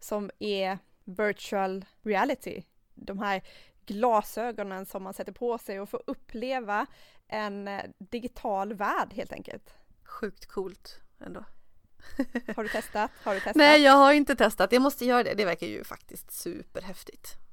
[0.01, 2.63] som är virtual reality.
[2.95, 3.43] De här
[3.87, 6.87] glasögonen som man sätter på sig och får uppleva
[7.29, 9.75] en eh, digital värld helt enkelt.
[10.05, 11.45] Sjukt coolt ändå.
[12.57, 13.11] Har du testat?
[13.23, 13.57] Har du testat?
[13.57, 14.73] Nej, jag har inte testat.
[14.73, 15.35] Jag måste göra det.
[15.35, 17.46] Det verkar ju faktiskt superhäftigt.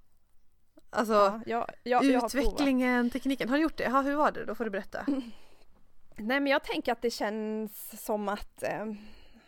[0.93, 3.49] Alltså ja, jag, jag, utvecklingen, tekniken.
[3.49, 3.83] Har du gjort det?
[3.83, 4.45] Ja, hur var det?
[4.45, 5.05] Då får du berätta.
[6.15, 8.85] Nej men jag tänker att det känns som att eh,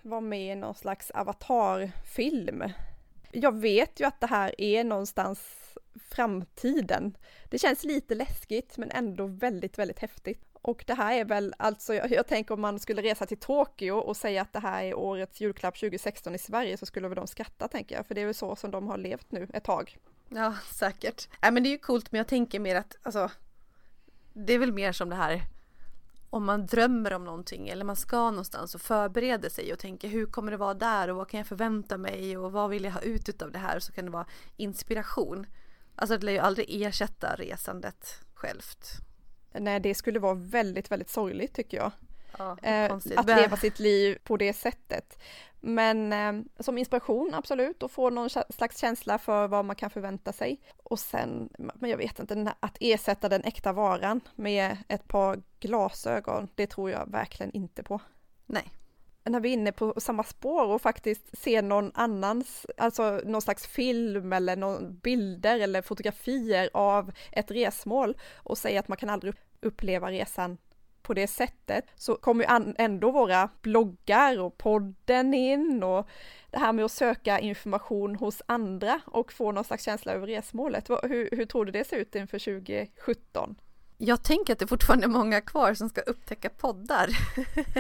[0.02, 2.64] vara med i någon slags avatarfilm.
[3.32, 5.40] Jag vet ju att det här är någonstans
[6.10, 7.18] framtiden.
[7.50, 10.42] Det känns lite läskigt men ändå väldigt, väldigt häftigt.
[10.62, 13.94] Och det här är väl alltså, jag, jag tänker om man skulle resa till Tokyo
[13.94, 17.28] och säga att det här är årets julklapp 2016 i Sverige så skulle väl de
[17.28, 19.98] skratta tänker jag, för det är väl så som de har levt nu ett tag.
[20.30, 21.28] Ja, säkert.
[21.42, 23.32] Nej men det är ju coolt men jag tänker mer att alltså
[24.34, 25.42] det är väl mer som det här
[26.30, 30.26] om man drömmer om någonting eller man ska någonstans och förbereder sig och tänker hur
[30.26, 33.02] kommer det vara där och vad kan jag förvänta mig och vad vill jag ha
[33.02, 34.26] ut av det här så kan det vara
[34.58, 35.46] inspiration.
[35.96, 38.88] Alltså det lär ju aldrig ersätta resandet självt.
[39.54, 41.92] Nej, det skulle vara väldigt, väldigt sorgligt tycker jag.
[42.38, 45.20] Ja, eh, att leva sitt liv på det sättet.
[45.66, 50.34] Men eh, som inspiration absolut och få någon slags känsla för vad man kan förvänta
[50.34, 50.62] sig.
[50.84, 56.48] Och sen, men jag vet inte, att ersätta den äkta varan med ett par glasögon,
[56.56, 58.00] det tror jag verkligen inte på.
[58.46, 58.72] Nej.
[59.24, 63.68] När vi är inne på samma spår och faktiskt ser någon annans, alltså någon slags
[63.68, 69.34] film eller någon bilder eller fotografier av ett resmål och säger att man kan aldrig
[69.62, 70.58] uppleva resan
[71.06, 76.08] på det sättet så kommer ju ändå våra bloggar och podden in och
[76.52, 80.90] det här med att söka information hos andra och få någon slags känsla över resmålet.
[80.90, 83.56] Hur, hur tror du det ser ut inför 2017?
[83.98, 87.10] Jag tänker att det fortfarande är många kvar som ska upptäcka poddar.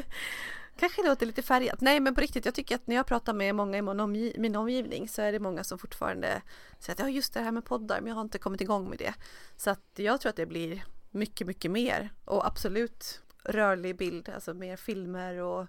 [0.80, 1.82] Kanske det låter lite färgat.
[1.82, 5.08] Nej men på riktigt, jag tycker att när jag pratar med många i min omgivning
[5.10, 6.42] så är det många som fortfarande
[6.80, 8.98] säger att ja just det här med poddar, men jag har inte kommit igång med
[8.98, 9.14] det.
[9.58, 10.84] Så att jag tror att det blir
[11.16, 15.68] mycket, mycket mer och absolut rörlig bild, alltså mer filmer och,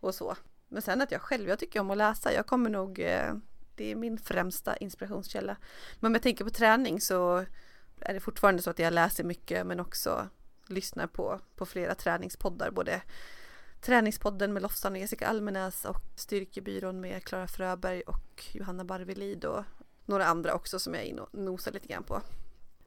[0.00, 0.36] och så.
[0.68, 3.34] Men sen att jag själv, jag tycker om att läsa, jag kommer nog, eh,
[3.76, 5.56] det är min främsta inspirationskälla.
[6.00, 7.44] Men om jag tänker på träning så
[8.00, 10.28] är det fortfarande så att jag läser mycket men också
[10.66, 13.02] lyssnar på, på flera träningspoddar, både
[13.80, 19.64] Träningspodden med Lofsan och Jessica Almenäs och Styrkebyrån med Klara Fröberg och Johanna Barvelid och
[20.04, 22.22] några andra också som jag är inne och nosar lite grann på.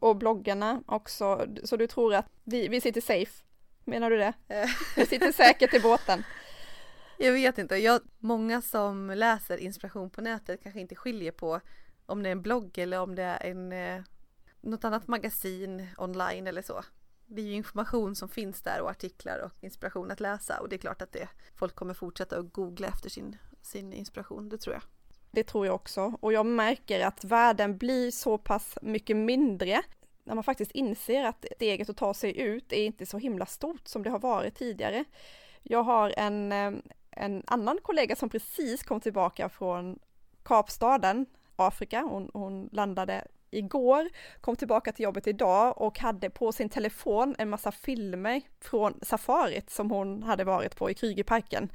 [0.05, 3.43] Och bloggarna också, så du tror att vi, vi sitter safe?
[3.83, 4.33] Menar du det?
[4.47, 4.69] Eh.
[4.95, 6.23] vi sitter säkert i båten.
[7.17, 11.59] Jag vet inte, jag, många som läser inspiration på nätet kanske inte skiljer på
[12.05, 14.01] om det är en blogg eller om det är en, eh,
[14.61, 16.83] något annat magasin online eller så.
[17.25, 20.75] Det är ju information som finns där och artiklar och inspiration att läsa och det
[20.75, 24.73] är klart att det, folk kommer fortsätta att googla efter sin, sin inspiration, det tror
[24.73, 24.83] jag.
[25.35, 29.81] Det tror jag också och jag märker att världen blir så pass mycket mindre
[30.23, 33.87] när man faktiskt inser att steget att ta sig ut är inte så himla stort
[33.87, 35.05] som det har varit tidigare.
[35.63, 36.71] Jag har en, eh,
[37.11, 39.99] en annan kollega som precis kom tillbaka från
[40.43, 42.01] Kapstaden, Afrika.
[42.01, 44.09] Hon, hon landade igår,
[44.41, 49.69] kom tillbaka till jobbet idag och hade på sin telefon en massa filmer från safarit
[49.69, 51.69] som hon hade varit på i Krygerparken.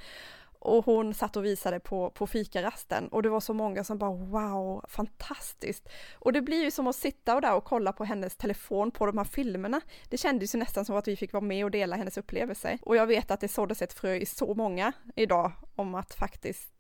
[0.62, 4.10] Och hon satt och visade på, på fikarasten och det var så många som bara
[4.10, 5.88] wow, fantastiskt!
[6.14, 9.18] Och det blir ju som att sitta där och kolla på hennes telefon på de
[9.18, 9.80] här filmerna.
[10.08, 12.78] Det kändes ju nästan som att vi fick vara med och dela hennes upplevelse.
[12.82, 16.72] Och jag vet att det såddes ett frö i så många idag om att faktiskt,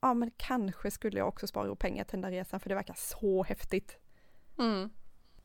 [0.00, 2.74] ja men kanske skulle jag också spara ihop pengar till den där resan för det
[2.74, 3.96] verkar så häftigt.
[4.58, 4.90] Mm.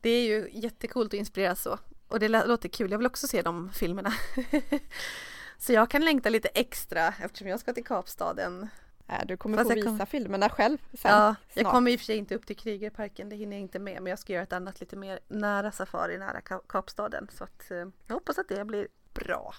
[0.00, 1.78] Det är ju jättekult att inspireras så.
[2.08, 4.12] Och det låter kul, jag vill också se de filmerna.
[5.64, 8.68] Så jag kan längta lite extra eftersom jag ska till Kapstaden.
[9.06, 10.06] Ja, du kommer Fast få visa kom...
[10.06, 11.10] filmerna själv sen.
[11.10, 11.64] Ja, snart.
[11.64, 14.02] jag kommer i och för sig inte upp till Krygerparken, det hinner jag inte med.
[14.02, 17.28] Men jag ska göra ett annat lite mer nära safari nära Kapstaden.
[17.32, 19.54] Så att, eh, jag hoppas att det blir bra.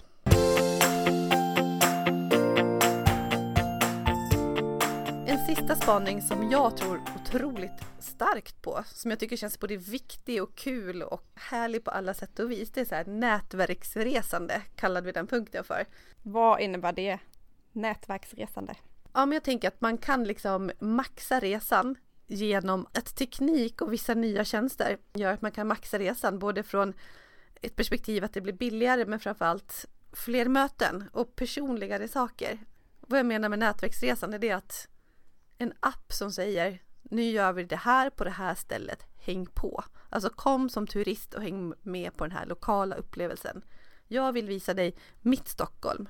[5.28, 10.42] En sista spaning som jag tror otroligt starkt på, som jag tycker känns både viktig
[10.42, 15.06] och kul och härlig på alla sätt och vis, det är så här nätverksresande, kallade
[15.06, 15.86] vi den punkten för.
[16.22, 17.18] Vad innebär det?
[17.72, 18.74] Nätverksresande?
[19.12, 24.14] Ja, men jag tänker att man kan liksom maxa resan genom att teknik och vissa
[24.14, 26.94] nya tjänster gör att man kan maxa resan både från
[27.62, 32.58] ett perspektiv att det blir billigare men framförallt fler möten och personligare saker.
[33.00, 34.88] Vad jag menar med nätverksresan är det att
[35.58, 39.84] en app som säger nu gör vi det här på det här stället, häng på.
[40.08, 43.64] Alltså kom som turist och häng med på den här lokala upplevelsen.
[44.08, 46.08] Jag vill visa dig mitt Stockholm.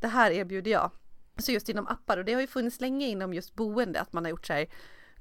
[0.00, 0.90] Det här erbjuder jag.
[1.36, 4.24] Så just inom appar och det har ju funnits länge inom just boende att man
[4.24, 4.66] har gjort så här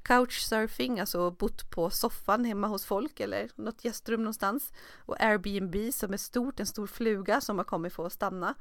[0.02, 4.74] couchsurfing, alltså bott på soffan hemma hos folk eller något gästrum någonstans.
[4.96, 8.56] Och Airbnb som är stort, en stor fluga som har kommit för att stanna.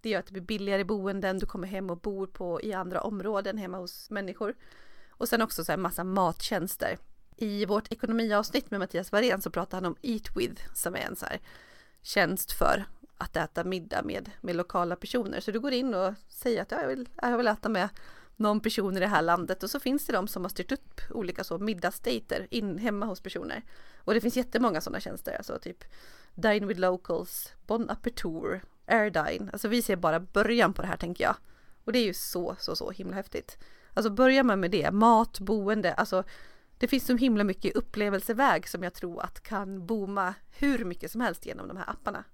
[0.00, 3.00] Det gör att det blir billigare boenden, du kommer hem och bor på i andra
[3.00, 4.54] områden hemma hos människor.
[5.10, 6.98] Och sen också så här massa mattjänster.
[7.36, 11.16] I vårt ekonomiavsnitt med Mattias Varén så pratar han om Eat With som är en
[11.16, 11.40] så här
[12.02, 12.84] tjänst för
[13.18, 15.40] att äta middag med, med lokala personer.
[15.40, 17.88] Så du går in och säger att jag vill, jag vill äta med
[18.36, 21.00] någon person i det här landet och så finns det de som har styrt upp
[21.10, 23.62] olika så middagsdejter in hemma hos personer.
[23.96, 25.84] Och det finns jättemånga sådana tjänster, alltså typ
[26.34, 29.50] Dine with Locals, Bon Appetit, Airdine.
[29.52, 31.36] Alltså vi ser bara början på det här tänker jag.
[31.84, 33.58] Och det är ju så, så, så himla häftigt.
[33.94, 36.24] Alltså börjar man med det, mat, boende, alltså
[36.78, 41.20] det finns så himla mycket upplevelseväg som jag tror att kan booma hur mycket som
[41.20, 42.24] helst genom de här apparna.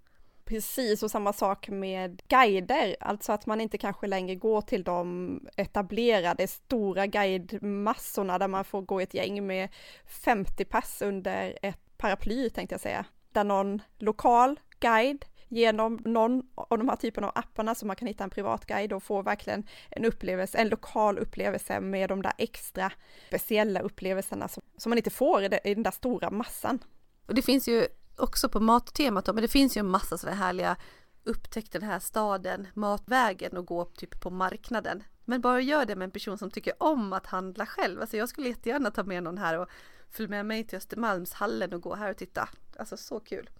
[0.44, 5.40] Precis, och samma sak med guider, alltså att man inte kanske längre går till de
[5.56, 9.68] etablerade stora guidemassorna där man får gå ett gäng med
[10.06, 13.04] 50 pass under ett paraply tänkte jag säga.
[13.32, 18.08] Där någon lokal guide genom någon av de här typerna av apparna så man kan
[18.08, 22.92] hitta en privatguide och få verkligen en upplevelse, en lokal upplevelse med de där extra
[23.28, 26.78] speciella upplevelserna som, som man inte får i, det, i den där stora massan.
[27.26, 27.86] Och det finns ju
[28.16, 30.76] också på mattemat då, men det finns ju en massa sådana härliga
[31.24, 35.02] upptäck den här staden, matvägen och gå typ på marknaden.
[35.24, 38.00] Men bara gör det med en person som tycker om att handla själv.
[38.00, 39.68] Alltså jag skulle jättegärna ta med någon här och
[40.10, 42.48] följa med mig till Östermalmshallen och gå här och titta.
[42.78, 43.50] Alltså så kul.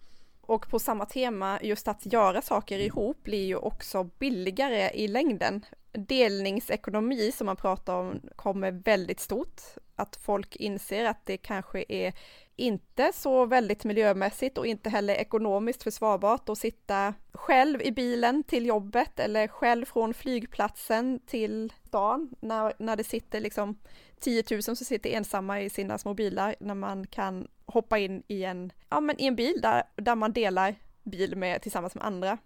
[0.46, 5.64] Och på samma tema, just att göra saker ihop blir ju också billigare i längden.
[5.92, 9.60] Delningsekonomi som man pratar om kommer väldigt stort.
[9.96, 12.12] Att folk inser att det kanske är
[12.56, 18.66] inte så väldigt miljömässigt och inte heller ekonomiskt försvarbart att sitta själv i bilen till
[18.66, 23.78] jobbet eller själv från flygplatsen till stan när, när det sitter liksom
[24.20, 28.44] 10 000 som sitter ensamma i sina små bilar när man kan hoppa in i
[28.44, 32.38] en, ja, men i en bil där, där man delar bil med tillsammans med andra.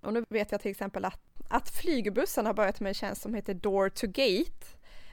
[0.00, 3.34] Och nu vet jag till exempel att, att flygbussen har börjat med en tjänst som
[3.34, 4.66] heter Door to Gate.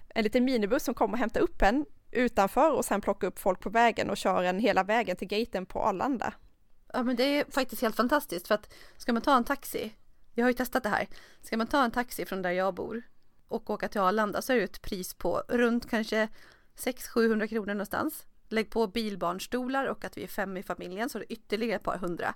[0.10, 3.60] En liten minibuss som kommer och hämtar upp en utanför och sen plockar upp folk
[3.60, 6.34] på vägen och kör en hela vägen till gaten på Arlanda.
[6.94, 9.94] Ja men det är faktiskt helt fantastiskt för att ska man ta en taxi,
[10.34, 11.08] jag har ju testat det här,
[11.42, 13.02] ska man ta en taxi från där jag bor
[13.48, 16.28] och åka till Arlanda så är det ett pris på runt kanske
[16.76, 18.26] 600-700 kronor någonstans.
[18.50, 21.84] Lägg på bilbarnstolar och att vi är fem i familjen så är det ytterligare ett
[21.84, 22.34] par hundra.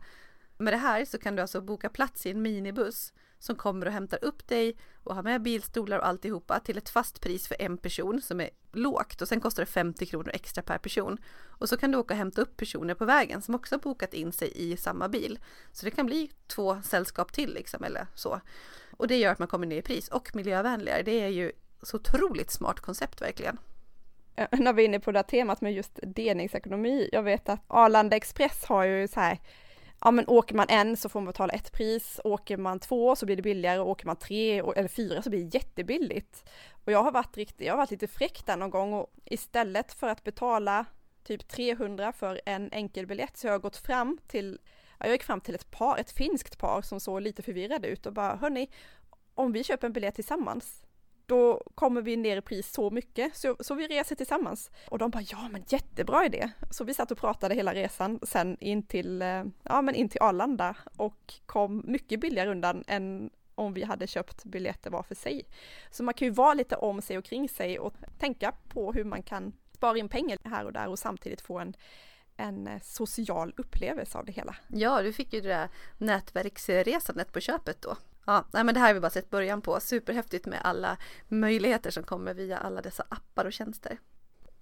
[0.57, 3.91] Med det här så kan du alltså boka plats i en minibuss som kommer och
[3.91, 7.77] hämtar upp dig och har med bilstolar och alltihopa till ett fast pris för en
[7.77, 11.17] person som är lågt och sen kostar det 50 kronor extra per person.
[11.45, 14.13] Och så kan du åka och hämta upp personer på vägen som också har bokat
[14.13, 15.39] in sig i samma bil.
[15.71, 18.41] Så det kan bli två sällskap till liksom eller så.
[18.91, 21.03] Och det gör att man kommer ner i pris och miljövänligare.
[21.03, 23.57] Det är ju så otroligt smart koncept verkligen.
[24.35, 27.59] Eh, när vi är inne på det här temat med just delningsekonomi, jag vet att
[27.67, 29.39] Arlanda Express har ju så här
[30.03, 33.25] ja men åker man en så får man betala ett pris, åker man två så
[33.25, 36.49] blir det billigare, åker man tre eller fyra så blir det jättebilligt.
[36.85, 39.93] Och jag har varit riktigt, jag har varit lite fräck där någon gång och istället
[39.93, 40.85] för att betala
[41.23, 44.59] typ 300 för en enkel biljett så jag har gått fram till,
[44.99, 48.05] ja jag gick fram till ett par, ett finskt par som såg lite förvirrade ut
[48.05, 48.69] och bara hörni,
[49.33, 50.83] om vi köper en biljett tillsammans
[51.25, 54.71] då kommer vi ner i pris så mycket, så, så vi reser tillsammans.
[54.89, 56.49] Och de bara, ja men jättebra idé.
[56.71, 60.21] Så vi satt och pratade hela resan sen in till, eh, ja, men in till
[60.21, 65.45] Arlanda och kom mycket billigare undan än om vi hade köpt biljetter var för sig.
[65.91, 69.03] Så man kan ju vara lite om sig och kring sig och tänka på hur
[69.03, 71.75] man kan spara in pengar här och där och samtidigt få en,
[72.37, 74.55] en eh, social upplevelse av det hela.
[74.67, 77.97] Ja, du fick ju det där nätverksresandet på köpet då.
[78.25, 79.79] Ja, nej men det här har vi bara sett början på.
[79.79, 83.99] Superhäftigt med alla möjligheter som kommer via alla dessa appar och tjänster.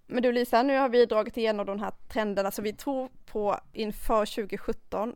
[0.08, 3.60] Men du Lisa, nu har vi dragit igenom de här trenderna som vi tror på
[3.74, 5.15] inför 2017.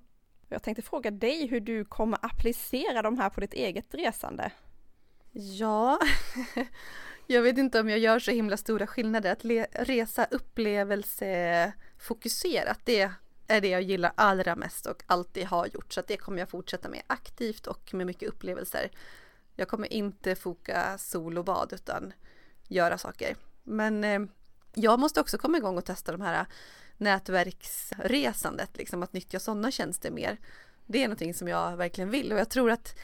[0.49, 4.51] Jag tänkte fråga dig hur du kommer applicera de här på ditt eget resande.
[5.31, 5.99] Ja,
[7.27, 9.31] jag vet inte om jag gör så himla stora skillnader.
[9.31, 9.45] Att
[9.88, 13.12] resa upplevelsefokuserat, det
[13.47, 15.93] är det jag gillar allra mest och alltid har gjort.
[15.93, 18.91] Så det kommer jag fortsätta med aktivt och med mycket upplevelser.
[19.55, 22.13] Jag kommer inte foka sol och bad utan
[22.67, 23.36] göra saker.
[23.63, 24.19] Men eh,
[24.73, 26.45] jag måste också komma igång och testa de här
[26.97, 30.38] nätverksresandet, liksom att nyttja sådana tjänster mer.
[30.86, 32.95] Det är någonting som jag verkligen vill och jag tror att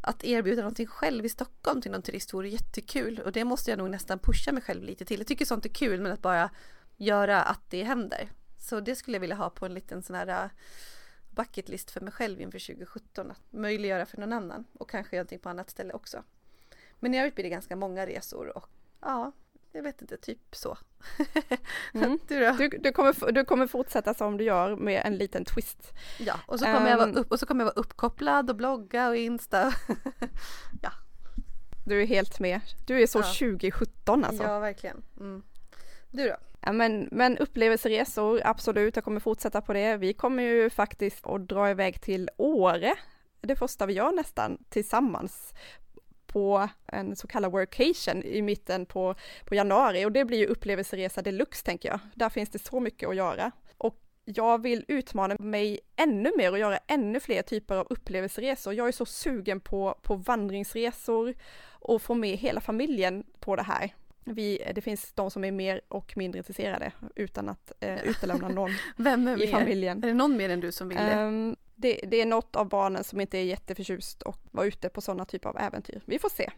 [0.00, 3.78] att erbjuda någonting själv i Stockholm till någon turist vore jättekul och det måste jag
[3.78, 5.20] nog nästan pusha mig själv lite till.
[5.20, 6.50] Jag tycker sånt är kul men att bara
[6.96, 8.30] göra att det händer.
[8.68, 10.50] Så det skulle jag vilja ha på en liten sån här uh,
[11.30, 15.38] bucket list för mig själv inför 2017 att möjliggöra för någon annan och kanske någonting
[15.38, 16.22] på annat ställe också.
[17.00, 18.68] Men i övrigt blir det ganska många resor och
[19.00, 19.32] ja,
[19.72, 20.78] jag vet inte, typ så.
[21.94, 22.18] Mm.
[22.28, 22.50] du?
[22.52, 25.92] Du, du, kommer, du kommer fortsätta som du gör med en liten twist.
[26.18, 27.16] Ja, och så kommer, um, jag, vara ehm.
[27.16, 29.72] upp, och så kommer jag vara uppkopplad och blogga och insta.
[30.82, 30.92] ja.
[31.86, 32.60] Du är helt med.
[32.86, 33.22] Du är så ja.
[33.22, 34.42] 2017 alltså.
[34.42, 35.02] Ja, verkligen.
[35.20, 35.42] Mm.
[36.10, 36.36] Du då?
[36.66, 39.96] Ja, men, men upplevelseresor, absolut, jag kommer fortsätta på det.
[39.96, 42.96] Vi kommer ju faktiskt att dra iväg till Åre
[43.46, 45.54] det första vi gör nästan tillsammans
[46.26, 51.22] på en så kallad workation i mitten på, på januari och det blir ju upplevelseresa
[51.22, 51.98] deluxe tänker jag.
[52.14, 53.50] Där finns det så mycket att göra.
[53.78, 58.74] Och jag vill utmana mig ännu mer och göra ännu fler typer av upplevelseresor.
[58.74, 61.34] Jag är så sugen på, på vandringsresor
[61.70, 63.94] och få med hela familjen på det här.
[64.28, 68.70] Vi, det finns de som är mer och mindre intresserade utan att eh, utelämna någon
[68.96, 70.04] Vem är i familjen.
[70.04, 71.22] Är det någon mer än du som vill det?
[71.22, 75.00] Um, det, det, är något av barnen som inte är jätteförtjust och vara ute på
[75.00, 76.02] sådana typer av äventyr.
[76.04, 76.50] Vi får se.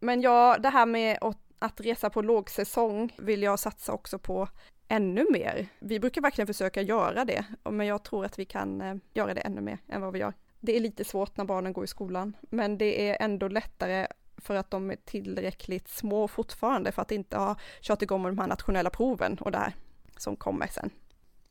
[0.00, 1.18] Men ja, det här med
[1.58, 4.48] att resa på lågsäsong vill jag satsa också på
[4.88, 5.68] ännu mer.
[5.78, 9.40] Vi brukar verkligen försöka göra det, men jag tror att vi kan eh, göra det
[9.40, 10.32] ännu mer än vad vi gör.
[10.60, 14.06] Det är lite svårt när barnen går i skolan, men det är ändå lättare
[14.42, 18.38] för att de är tillräckligt små fortfarande för att inte ha kört igång med de
[18.38, 19.74] här nationella proven och det här
[20.16, 20.90] som kommer sen.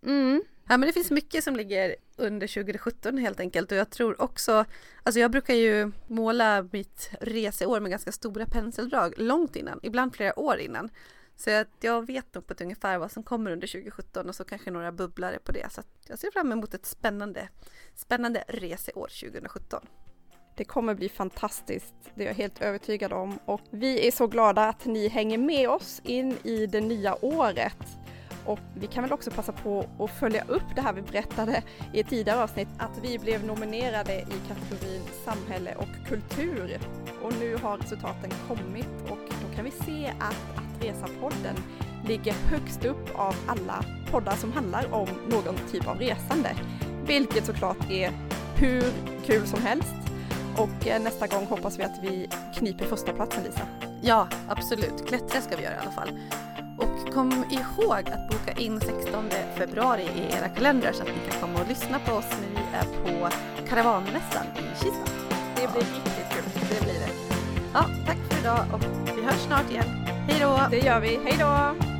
[0.05, 0.43] Mm.
[0.67, 4.65] Ja men det finns mycket som ligger under 2017 helt enkelt och jag tror också,
[5.03, 10.39] alltså jag brukar ju måla mitt reseår med ganska stora penseldrag långt innan, ibland flera
[10.39, 10.89] år innan.
[11.35, 14.43] Så att jag vet nog på ett ungefär vad som kommer under 2017 och så
[14.43, 15.71] kanske några bubblare på det.
[15.71, 17.49] Så jag ser fram emot ett spännande,
[17.95, 19.87] spännande reseår 2017.
[20.55, 23.39] Det kommer bli fantastiskt, det är jag helt övertygad om.
[23.45, 27.77] Och vi är så glada att ni hänger med oss in i det nya året.
[28.45, 31.99] Och vi kan väl också passa på att följa upp det här vi berättade i
[31.99, 36.79] ett tidigare avsnitt, att vi blev nominerade i kategorin samhälle och kultur.
[37.23, 41.55] Och nu har resultaten kommit och då kan vi se att Att Resa-podden
[42.07, 46.55] ligger högst upp av alla poddar som handlar om någon typ av resande.
[47.05, 48.11] Vilket såklart är
[48.55, 48.83] hur
[49.25, 50.10] kul som helst.
[50.57, 53.61] Och eh, nästa gång hoppas vi att vi kniper första platsen Lisa.
[54.01, 55.07] Ja, absolut.
[55.07, 56.19] Klättra ska vi göra i alla fall.
[56.77, 61.41] Och kom ihåg att boka in 16 februari i era kalendrar så att ni kan
[61.41, 63.35] komma och lyssna på oss när vi är på
[63.69, 65.11] Karavanmässan i Kista.
[65.55, 67.09] Det blir riktigt kul, det blir det.
[67.73, 68.81] Ja, tack för idag och
[69.17, 69.85] vi hörs snart igen.
[70.27, 70.59] Hej då!
[70.71, 71.90] Det gör vi, hej då!